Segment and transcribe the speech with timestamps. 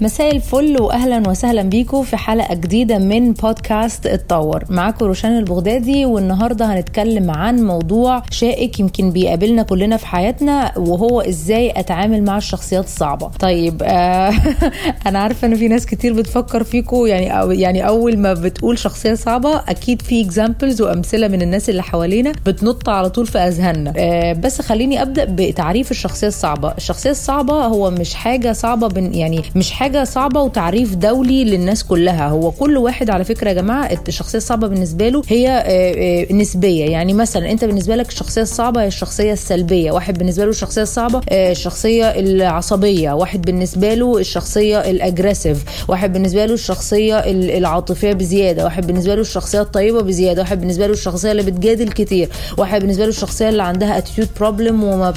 [0.00, 4.64] مساء الفل واهلا وسهلا بيكم في حلقة جديدة من بودكاست اتطور.
[4.70, 11.70] معاكم روشان البغدادي والنهاردة هنتكلم عن موضوع شائك يمكن بيقابلنا كلنا في حياتنا وهو إزاي
[11.76, 13.28] اتعامل مع الشخصيات الصعبة.
[13.40, 14.32] طيب آه
[15.06, 19.14] أنا عارفة ان في ناس كتير بتفكر فيكم يعني أو يعني اول ما بتقول شخصية
[19.14, 23.92] صعبة أكيد في اكزامبلز وامثلة من الناس اللي حوالينا بتنط على طول في اذهاننا.
[23.96, 26.72] آه بس خليني أبدأ بتعريف الشخصية الصعبة.
[26.76, 32.50] الشخصية الصعبة هو مش حاجة صعبة يعني مش حاجة صعبة وتعريف دولي للناس كلها هو
[32.50, 37.64] كل واحد على فكرة يا جماعة الشخصية الصعبة بالنسبة له هي نسبية يعني مثلا أنت
[37.64, 43.42] بالنسبة لك الشخصية الصعبة هي الشخصية السلبية واحد بالنسبة له الشخصية الصعبة الشخصية العصبية واحد
[43.42, 47.18] بالنسبة له الشخصية ال aggressive واحد بالنسبة له الشخصية
[47.58, 52.28] العاطفية بزيادة واحد بالنسبة له الشخصية الطيبة بزيادة واحد بالنسبة له الشخصية اللي بتجادل كتير
[52.58, 55.14] واحد بالنسبة له الشخصية اللي عندها attitude problem وما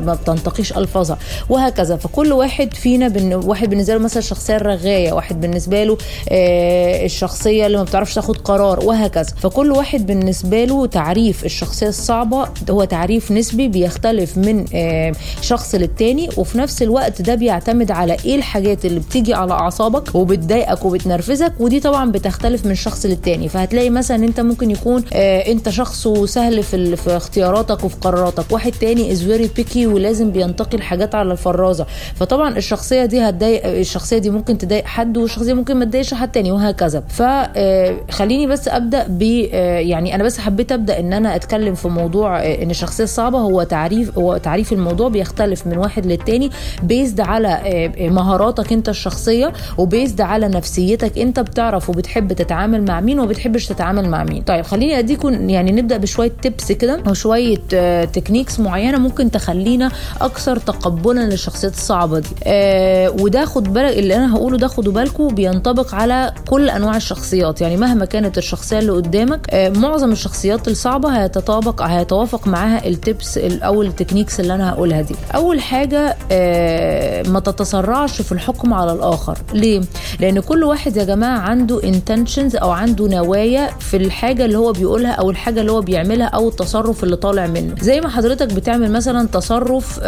[0.00, 1.18] ما بتنتقيش ألفاظها
[1.48, 3.36] وهكذا فكل واحد فينا.
[3.36, 5.96] واحد بالنسبة له مثلا الشخصية الرغاية واحد بالنسبة له
[6.28, 9.34] آه الشخصية اللي ما بتعرفش تاخد قرار وهكذا.
[9.42, 15.12] فكل واحد بالنسبة له تعريف الشخصية الصعبة هو تعريف نسبي بيختلف من آه
[15.42, 20.84] شخص للتاني وفي نفس الوقت ده بيعتمد على إيه الحاجات اللي بتيجي على أعصابك وبتضايقك
[20.84, 23.48] وبتنرفزك ودي طبعا بتختلف من شخص للتاني.
[23.48, 28.44] فهتلاقي مثلا أنت ممكن يكون آه أنت شخص سهل في في اختياراتك وفي قراراتك.
[28.52, 31.86] واحد تاني is very picky ولازم بينتقي الحاجات على الفرازة.
[32.16, 36.52] فطبعا الشخصية دي هتضايق الشخصية دي ممكن تضايق حد والشخصية ممكن ما تضايقش حد تاني
[36.52, 37.02] وهكذا.
[37.08, 42.70] فخليني بس أبدأ ب يعني أنا بس حبيت أبدأ إن أنا أتكلم في موضوع إن
[42.70, 46.50] الشخصية الصعبة هو تعريف هو تعريف الموضوع بيختلف من واحد للتاني
[46.82, 47.60] بيزد على
[48.00, 54.08] مهاراتك أنت الشخصية وبيزد على نفسيتك أنت بتعرف وبتحب تتعامل مع مين وما بتحبش تتعامل
[54.08, 54.42] مع مين.
[54.42, 57.56] طيب خليني أديكم يعني نبدأ بشوية tips كده وشوية
[58.04, 62.28] techniques معينة ممكن تخلينا أكثر تقبلا للشخصيات الصعبة دي.
[62.44, 67.60] آه وده خد بالك اللي أنا هقوله ده خدوا بالكم بينطبق على كل أنواع الشخصيات.
[67.60, 73.38] يعني مهما كانت الشخصية اللي قدامك آه معظم الشخصيات الصعبة هيتطابق هيتوافق معاها ال tips
[73.38, 75.14] أو ال techniques اللي أنا هقولها دي.
[75.34, 79.38] أول حاجة آه ما تتسرعش في الحكم على الآخر.
[79.54, 79.80] ليه؟
[80.20, 85.10] لأن كل واحد يا جماعة عنده intentions أو عنده نوايا في الحاجة اللي هو بيقولها
[85.12, 87.74] أو الحاجة اللي هو بيعملها أو التصرف اللي طالع منه.
[87.80, 90.00] زي ما حضرتك بتعمل مثلا تصرف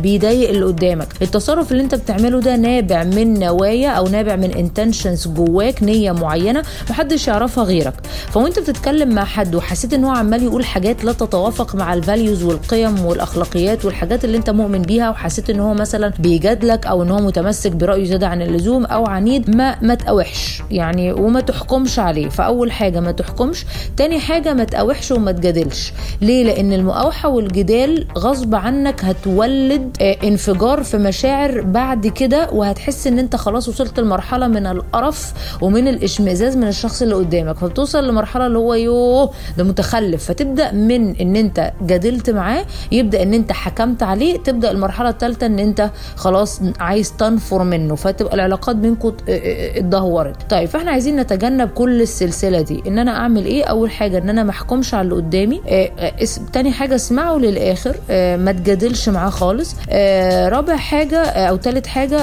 [0.00, 1.06] بيضايق اللي قدامك.
[1.22, 6.62] التصرف اللي أنت بتعمله ده نابع من نوايا أو نابع من intentions جواك نية معينة
[6.90, 7.94] محدش يعرفها غيرك.
[8.30, 12.42] فوانت بتتكلم مع حد وحسيت إن هو عمال يقول حاجات لا تتوافق مع ال values
[12.42, 17.18] والقيم والأخلاقيات والحاجات اللي أنت مؤمن بيها وحسيت إن هو مثلا بيجادلك أو إن هو
[17.18, 20.62] متمسك برايه زيادة عن اللزوم أو عنيد ما ما تقاوحش.
[20.70, 22.28] يعني وما تحكمش عليه.
[22.28, 23.64] فأول حاجة ما تحكمش
[23.96, 25.92] تاني حاجة ما تقاوحش وما تجادلش.
[26.22, 33.36] ليه؟ لأن المقاوحة والجدال غصب عنك هتولد انفجار في مشاعر بعد كده وهتحس إن أنت
[33.36, 38.74] خلاص وصلت لمرحلة من القرف ومن الإشمئزاز من الشخص اللي قدامك فبتوصل لمرحلة اللي هو
[38.74, 40.24] يوه ده متخلف.
[40.24, 45.58] فتبدأ من إن أنت جادلت معاه يبدأ إن أنت حكمت عليه تبدأ المرحلة الثالثه إن
[45.58, 50.50] أنت خلاص عايز تنفر منه فتبقى العلاقات بينكم اتدهورت.
[50.50, 52.82] طيب فإحنا عايزين نتجنب كل السلسلة دي.
[52.86, 55.60] إن أنا أعمل إيه؟ أول حاجة إن أنا ما أحكمش على اللي قدامي.
[55.68, 56.12] آه آه
[56.52, 57.96] تاني حاجة اسمعه للآخر.
[58.10, 59.74] آه ما تجادلش معاه خالص.
[60.52, 62.16] رابع حاجة أو ثالث حاجة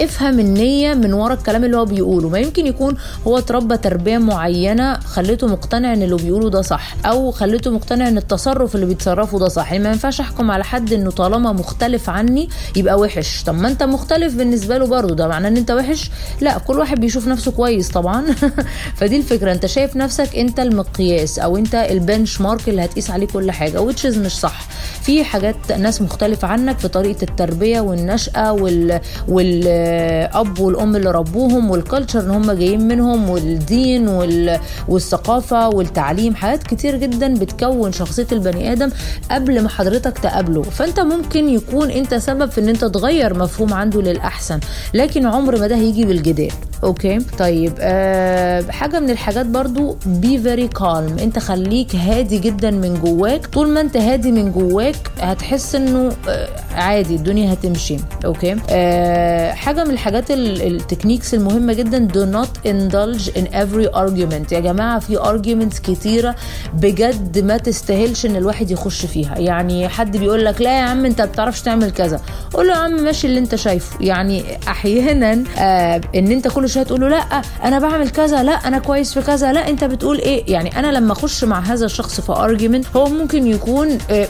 [0.00, 2.28] افهم النية من ورا الكلام اللي هو بيقوله.
[2.28, 2.96] ما يمكن يكون
[3.26, 8.18] هو اتربى تربية معينة خليته مقتنع إن اللي بيقوله ده صح أو خليته مقتنع إن
[8.18, 9.72] التصرف اللي بيتصرفه ده صح.
[9.72, 13.42] يعني ما ينفعش أحكم على حد إنه طالما مختلف عني يبقى وحش.
[13.42, 17.00] طب ما أنت مختلف بالنسبة له برضه ده معناه إن أنت وحش؟ لا كل واحد
[17.00, 18.24] بيشوف نفسه كويس طبعا.
[18.98, 19.52] فدي الفكرة.
[19.52, 24.18] أنت شايف نفسك أنت المقياس أو أنت البنش مارك اللي هتقيس عليه كل حاجة وتشز
[24.18, 24.66] مش صح.
[25.02, 28.89] في حاجات ناس مختلفة عنك في طريقة التربية والنشأة وال
[29.28, 34.60] والأب والأم اللي ربوهم والكالتشر ان هم جايين منهم والدين وال...
[34.88, 38.90] والثقافة والتعليم حاجات كتير جدا بتكون شخصية البني آدم
[39.30, 40.62] قبل ما حضرتك تقابله.
[40.62, 44.60] فأنت ممكن يكون أنت سبب في إن أنت تغير مفهوم عنده للأحسن
[44.94, 46.52] لكن عمر ما ده هيجي بالجدال.
[46.84, 53.00] أوكي طيب أه حاجة من الحاجات برضو be very calm أنت خليك هادي جدا من
[53.00, 53.46] جواك.
[53.46, 57.96] طول ما أنت هادي من جواك هتحس إنه آه عادي الدنيا هتمشي.
[58.24, 64.52] أوكي؟ أه حاجة من الحاجات ال techniques المهمة جدا do not indulge in every argument.
[64.52, 66.34] يا جماعة في arguments كتيرة
[66.74, 69.38] بجد ما تستاهلش إن الواحد يخش فيها.
[69.38, 72.20] يعني حد بيقول لك لا يا عم أنت بتعرفش تعمل كذا.
[72.54, 73.96] قول له يا عم ماشي اللي أنت شايفه.
[74.00, 77.16] يعني أحيانا آه إن أنت كل تقول له لا
[77.64, 81.12] أنا بعمل كذا لا أنا كويس في كذا لا أنت بتقول إيه؟ يعني أنا لما
[81.12, 84.28] أخش مع هذا الشخص في argument هو ممكن يكون آه،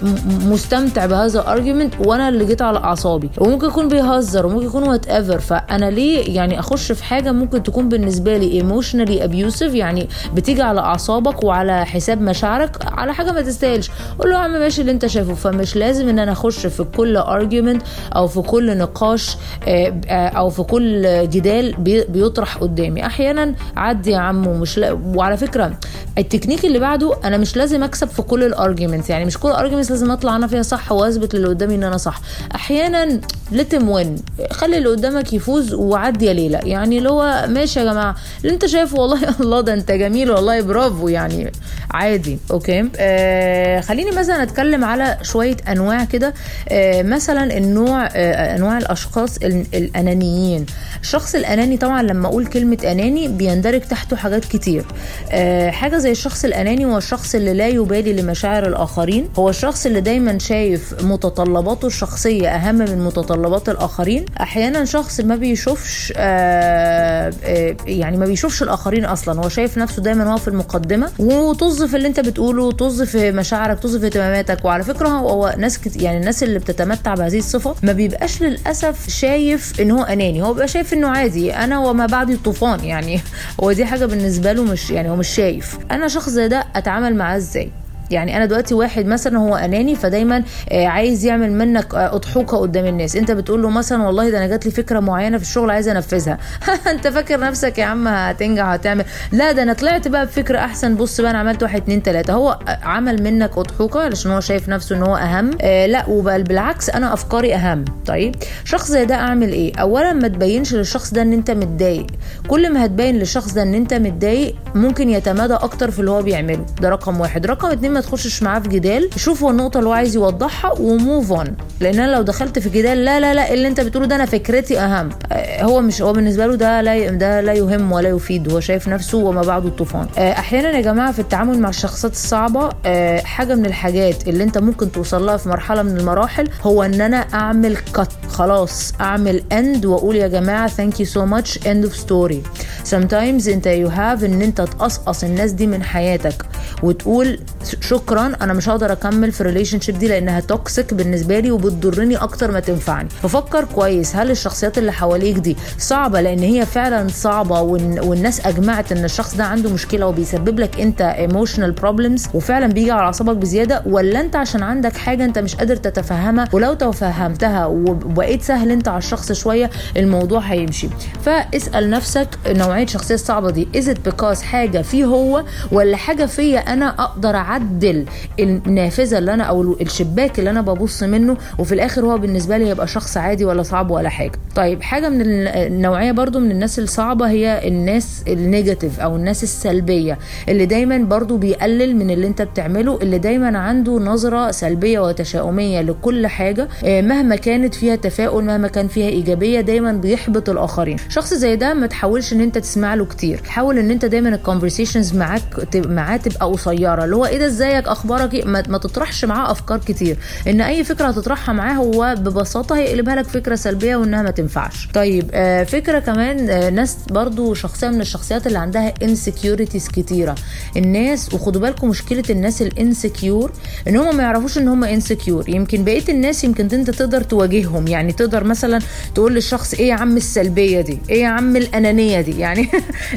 [0.49, 5.39] مستمتع بهذا ال argument وأنا اللي جيت على أعصابي وممكن يكون بيهزر وممكن يكون whatever
[5.41, 10.81] فأنا ليه يعني أخش في حاجة ممكن تكون بالنسبة لي emotionally abusive يعني بتيجي على
[10.81, 13.91] أعصابك وعلى حساب مشاعرك على حاجة ما تستاهلش.
[14.19, 15.35] قول له يا عم ماشي اللي أنت شايفه.
[15.35, 17.83] فمش لازم إن أنا أخش في كل argument
[18.17, 19.37] أو في كل نقاش
[19.69, 23.07] آه، آه، أو في كل جدال بي- بيطرح قدامي.
[23.07, 25.73] أحيانا عدي يا عم ومش لا وعلى فكرة
[26.19, 29.53] التكنيك اللي بعده أنا مش لازم أكسب في كل ال arguments يعني مش كل ال
[29.53, 32.21] arguments لازم أطلع أنا فيها صح وأثبت للي قدامي إن أنا صح.
[32.55, 33.21] أحيانا
[33.53, 34.17] let them win
[34.51, 36.61] خلي اللي قدامك يفوز وعدي يا ليلى.
[36.65, 38.15] يعني اللي هو ماشي يا جماعة.
[38.43, 41.53] اللي أنت شايفه والله الله ده أنت جميل والله برافو يعني.
[41.91, 46.35] عادي أوكي؟ آه خليني مثلا أتكلم على شوية أنواع كده.
[46.69, 50.67] آه مثلا النوع آه أنواع الأشخاص ال- الأنانيين.
[51.03, 54.85] الشخص الأناني طبعا لما أقول كلمة أناني بيندرج تحته حاجات كتير.
[55.31, 59.29] آه حاجة زي الشخص الأناني هو الشخص اللي لا يبالي لمشاعر الآخرين.
[59.39, 64.25] هو الشخص اللي دايما شايف متطلباته الشخصية أهم من متطلبات الآخرين.
[64.41, 69.45] أحيانا شخص ما بيشوفش آه آه يعني ما بيشوفش الآخرين أصلا.
[69.45, 71.11] هو شايف نفسه دايما هو في المقدمة.
[71.19, 74.65] وطز في اللي أنت بتقوله طز في مشاعرك طز في اهتماماتك.
[74.65, 79.81] وعلى فكرة هو ناس كت يعني الناس اللي بتتمتع بهذه الصفة ما بيبقاش للأسف شايف
[79.81, 80.43] إن هو أناني.
[80.43, 81.55] هو بيبقى شايف إنه عادي.
[81.55, 83.21] أنا وما بعد الطوفان يعني.
[83.63, 85.79] هو دي حاجة بالنسبة له مش يعني هو مش شايف.
[85.91, 87.71] أنا شخص زي ده أتعامل معاه إزاي؟
[88.11, 92.87] يعني أنا دلوقتي واحد مثلا هو أناني فدايما آه، عايز يعمل منك آه، أضحوكة قدام
[92.87, 93.17] الناس.
[93.17, 96.39] أنت بتقول له مثلا والله ده أنا جات لي فكرة معينة في الشغل عايز أنفذها.
[96.91, 100.95] أنت فاكر نفسك يا عم هتنجح هتعمل لا ده أنا طلعت بقى بفكرة أحسن.
[100.95, 102.33] بص بقى أنا عملت واحد اتنين تلاتة.
[102.33, 106.91] هو عمل منك أضحوكة علشان هو شايف نفسه إن هو أهم؟ آه لا وبل بالعكس
[106.91, 107.85] أنا أفكاري أهم.
[108.07, 108.35] طيب
[108.65, 112.07] شخص زي ده أعمل إيه؟ اولا ما تبينش للشخص ده إن أنت متضايق.
[112.49, 116.67] كل ما هتبين للشخص ده إن أنت متضايق ممكن يتمادى أكتر في اللي هو بيعمله.
[116.81, 117.47] ده رقم واحد.
[117.47, 119.11] رقم اتنين تخشش معاه في جدال.
[119.17, 122.69] شوف هو النقطة اللي هو عايز يوضحها و move on لأن أنا لو دخلت في
[122.69, 125.09] جدال لا لا لا اللي انت بتقوله ده أنا فكرتي اهم.
[125.33, 128.89] آه، هو مش هو بالنسبة له ده لا ده لا يهم ولا يفيد هو شايف
[128.89, 130.07] نفسه وما بعده الطوفان.
[130.19, 134.59] آه، أحيانا يا جماعة في التعامل مع الشخصيات الصعبة آه، حاجة من الحاجات اللي انت
[134.59, 139.87] ممكن توصل لها في مرحلة من المراحل هو ان أنا اعمل cut خلاص اعمل end
[139.87, 142.43] واقول يا جماعة thank you so much end of story
[142.91, 146.43] sometimes انت you have ان انت تقصقص الناس دي من حياتك
[146.83, 147.39] وتقول
[147.81, 152.51] شكرا أنا مش هقدر أكمل في ال relationship دي لأنها toxic بالنسبة لي وبتضرني أكتر
[152.51, 153.09] ما تنفعني.
[153.09, 158.93] ففكر كويس هل الشخصيات اللي حواليك دي صعبة؟ لأن هي فعلا صعبة وال- والناس أجمعت
[158.93, 163.83] إن الشخص ده عنده مشكلة وبيسبب لك أنت emotional problems وفعلا بيجي على أعصابك بزيادة.
[163.87, 168.99] ولا أنت عشان عندك حاجة أنت مش قادر تتفهمها؟ ولو تفهمتها وبقيت سهل أنت على
[168.99, 170.89] الشخص شوية الموضوع هيمشي.
[171.25, 173.69] فاسأل نفسك نوعية الشخصية الصعبة دي.
[173.77, 178.05] is because حاجة فيه هو ولا حاجة فيا أنا أقدر أعدل
[178.41, 182.87] النافذة اللي أنا أو الشباك اللي أنا ببص منه وفي الآخر هو بالنسبة لي هيبقى
[182.87, 184.33] شخص عادي ولا صعب ولا حاجة.
[184.57, 189.43] طيب حاجة من ال- النوعية برضو من الناس الصعبة هي الناس ال negative أو الناس
[189.43, 190.19] السلبية
[190.49, 196.27] اللي دايما برضو بيقلل من اللي أنت بتعمله اللي دايما عنده نظرة سلبية وتشاؤمية لكل
[196.27, 200.97] حاجة آه، مهما كانت فيها تفاؤل مهما كان فيها إيجابية دايما بيحبط الآخرين.
[201.09, 203.41] شخص زي ده ما تحاولش إن أنت تسمع له كتير.
[203.49, 205.43] حاول إن أنت دايما ال conversations معاك
[205.77, 210.17] معاه تبقى قصيرة اللي هو إيه ده إزيك؟ أخبارك إيه؟ ما تطرحش معاه أفكار كتير.
[210.49, 214.89] إن أي فكرة هتطرحها معاه هو ببساطة هيقلبها لك فكرة سلبية وإنها ما تنفعش.
[214.95, 220.35] طيب آه فكرة كمان آه ناس برضو شخصية من الشخصيات اللي عندها insecurities كتيرة.
[220.77, 223.53] الناس وخدوا بالكم مشكلة الناس ال insecure
[223.89, 227.87] إن هم ما يعرفوش إن هم insecure يمكن بقية الناس يمكن أنت تقدر تواجههم.
[227.89, 228.79] يعني تقدر مثلا
[229.15, 232.69] تقول للشخص إيه يا عم السلبية دي؟ إيه يا عم الأنانية دي؟ يعني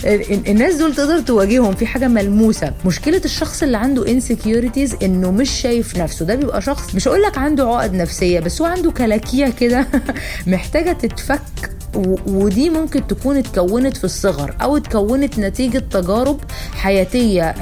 [0.47, 1.75] الناس دول تقدر تواجههم.
[1.75, 2.73] في حاجة ملموسة.
[2.85, 6.25] مشكلة الشخص اللي عنده insecurities إنه مش شايف نفسه.
[6.25, 9.87] ده بيبقى شخص مش هقول لك عنده عقد نفسية بس هو عنده كلاكيع كده
[10.47, 11.41] محتاجة تتفك
[12.27, 16.39] ودي ممكن تكون اتكونت في الصغر أو اتكونت نتيجة تجارب
[16.75, 17.55] حياتية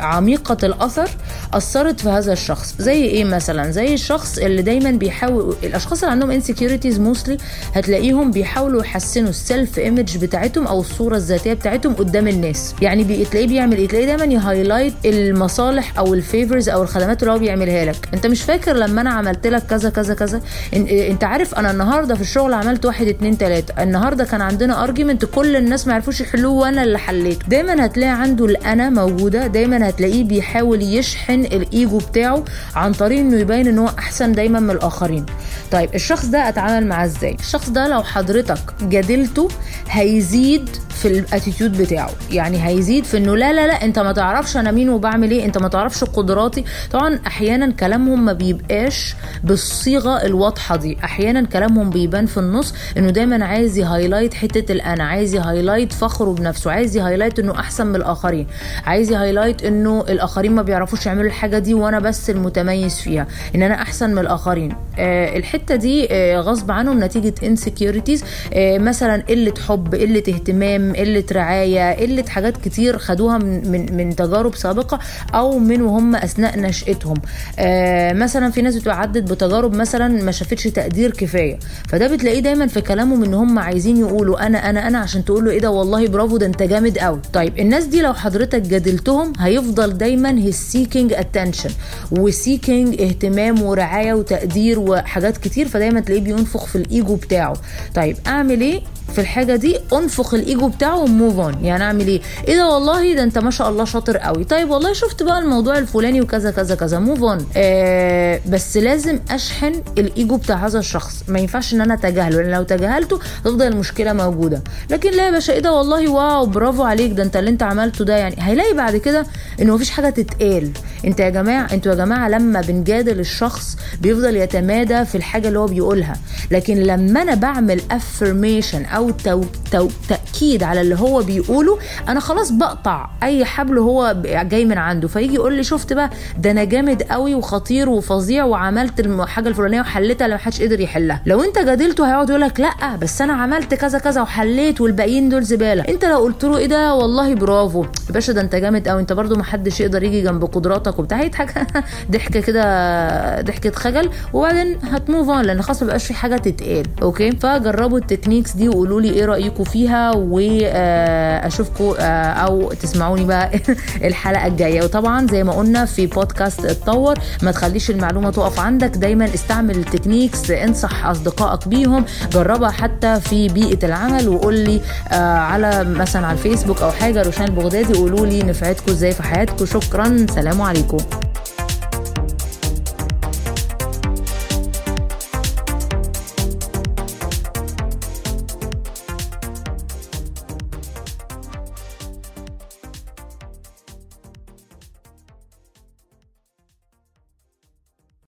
[0.00, 1.10] عميقة الأثر
[1.54, 2.74] أثرت في هذا الشخص.
[2.78, 7.36] زي إيه مثلا؟ زي الشخص اللي دايما بيحاول الأشخاص اللي عندهم insecurities mostly
[7.74, 12.74] هتلاقيهم بيحاولوا يحسنوا ال self image بتاعتهم أو الصورة الذاتية بتاعتهم قدام الناس.
[12.82, 17.32] يعني تلاقيه بيعمل إيه تلاقيه دايما ي highlight المصالح أو ال favors أو الخدمات اللي
[17.34, 18.08] هو بيعملها لك.
[18.14, 20.40] أنت مش فاكر لما أنا عملت لك كذا كذا كذا؟
[20.72, 23.82] إن- أنت عارف أنا النهارده في الشغل عملت واحد اتنين تلاتة.
[23.82, 27.46] النهارده كان عندنا argument كل الناس ما عرفوش يحلوه وأنا اللي حليته.
[27.48, 29.46] دايما هتلاقي عنده الأنا موجودة.
[29.46, 32.44] دايما هتلاقيه بيحاول يشحن يشحن الإيجو بتاعه
[32.76, 35.26] عن طريق إنه يبين ان هو أحسن دايما من الآخرين.
[35.72, 39.48] طيب الشخص ده أتعامل معاه إزاي؟ الشخص ده لو حضرتك جادلته
[39.90, 40.68] هيزيد
[40.98, 42.10] في ال attitude بتاعه.
[42.30, 45.58] يعني هيزيد في إنه لا لا لا أنت ما تعرفش أنا مين وبعمل إيه أنت
[45.58, 46.64] ما تعرفش قدراتي.
[46.92, 49.14] طبعا أحيانا كلامهم ما بيبقاش
[49.44, 50.96] بالصيغة الواضحة دي.
[51.04, 55.92] أحيانا كلامهم بيبان في النص إنه دايما عايز ي highlight حتة الأنا عايز ي highlight
[55.92, 58.46] فخره بنفسه عايز ي highlight إنه أحسن من الآخرين
[58.86, 63.62] عايز ي highlight إنه الآخرين ما بيعرفوش يعملوا الحاجة دي وأنا بس المتميز فيها إن
[63.62, 64.72] أنا أحسن من الآخرين.
[64.98, 68.24] آه الحتة دي آه غصب عنهم نتيجة insecurities
[68.54, 74.16] آه مثلا قلة حب قلة اهتمام قلة رعاية قلة حاجات كتير خدوها من من, من
[74.16, 74.98] تجارب سابقة
[75.34, 77.16] أو من وهم أثناء نشأتهم.
[77.58, 81.58] آه مثلا في ناس بتبقى عدت بتجارب مثلا ما شافتش تقدير كفاية.
[81.88, 85.50] فده بتلاقيه دايما في كلامهم إن هم عايزين يقولوا أنا أنا أنا عشان تقول له
[85.50, 89.98] إيه ده والله برافو ده أنت جامد قوي طيب الناس دي لو حضرتك جادلتهم هيفضل
[89.98, 91.70] دايما هي seeking attention
[92.10, 97.54] و seeking اهتمام ورعايه وتقدير وحاجات كتير فدايما تلاقيه بينفخ في الإيجو بتاعه.
[97.94, 98.80] طيب أعمل إيه؟
[99.14, 103.14] في الحاجة دي انفخ الإيجو بتاعه و move on يعني أعمل إيه؟ إيه ده والله؟
[103.14, 104.44] ده أنت ما شاء الله شاطر قوي.
[104.44, 106.98] طيب والله شفت بقى الموضوع الفلاني وكذا كذا كذا.
[106.98, 111.22] move on آه بس لازم أشحن الإيجو بتاع هذا الشخص.
[111.28, 114.62] ما ينفعش إن أنا أتجاهله لأن لو تجاهلته تفضل المشكلة موجودة.
[114.90, 117.12] لكن لا يا باشا إيه ده والله؟ wow برافو عليك.
[117.12, 118.16] ده أنت اللي أنت عملته ده.
[118.16, 119.26] يعني هيلاقي بعد كده
[119.62, 120.70] انه مفيش حاجة تتقال.
[121.04, 125.66] أنت يا جماعة أنتوا يا جماعة لما بنجادل الشخص بيفضل يتمادى في الحاجة اللي هو
[125.66, 126.16] بيقولها.
[126.50, 131.78] لكن لما أنا بعمل affirmation أو تو تو تأكيد على اللي هو بيقوله.
[132.08, 135.08] أنا خلاص بقطع أي حبل هو جاي من عنده.
[135.08, 140.24] فيجي يقول لي شفت بقى ده أنا جامد قوي وخطير وفظيع وعملت الحاجة الفلانية وحلتها
[140.24, 141.22] اللي حدش قدر يحلها.
[141.26, 145.42] لو أنت جادلته هيقعد يقول لك لأ بس أنا عملت كذا كذا وحليت والباقيين دول
[145.42, 145.82] زبالة.
[145.88, 147.82] أنت لو قلت له إيه ده والله برافو.
[147.82, 149.00] يا باشا ده أنت جامد قوي.
[149.00, 151.20] أنت برضو ما حدش يقدر يجي جنب قدراتك وبتاع.
[151.20, 151.66] هيضحك
[152.12, 156.86] ضحكه كده ضحكه خجل وبعدين هت move on لأن خلاص ما بقاش في حاجة تتقال.
[157.02, 163.50] okay؟ فجربوا ال techniques دي وقولوا لي إيه رايكم فيها واشوفكم أو تسمعوني بقى
[164.08, 164.82] الحلقة الجاية.
[164.82, 168.96] وطبعا زي ما قلنا في بودكاست اتطور ما تخليش المعلومة تقف عندك.
[168.96, 174.80] دايما استعمل التكنيكس انصح أصدقائك بيهم جربها حتى في بيئة العمل وقول لي
[175.12, 177.22] على مثلا على الفيسبوك أو حاجة.
[177.22, 180.98] روشان البغدادي قولوا لي نفعتكم إزاي في حياتكم شكرا سلام عليكم.